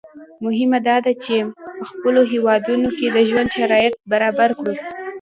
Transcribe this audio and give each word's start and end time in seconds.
مهمه 0.43 0.79
دا 0.87 0.95
ده 1.05 1.13
چې 1.23 1.35
په 1.77 1.83
خپلو 1.91 2.21
هېوادونو 2.33 2.87
کې 2.97 3.07
د 3.09 3.17
ژوند 3.29 3.49
شرایط 3.57 3.93
برابر 4.11 4.49
کړو. 4.59 4.73